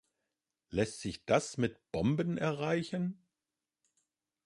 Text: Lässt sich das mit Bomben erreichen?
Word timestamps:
Lässt 0.71 1.01
sich 1.01 1.25
das 1.27 1.57
mit 1.57 1.79
Bomben 1.91 2.39
erreichen? 2.39 3.23